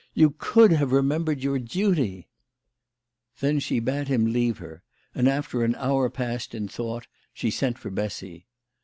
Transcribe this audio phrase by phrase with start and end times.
[0.15, 2.27] You could have remem bered your duty!"
[3.39, 4.81] Then she bade him leave her,
[5.13, 8.47] and after an hour passed in thought she sent for Bessy.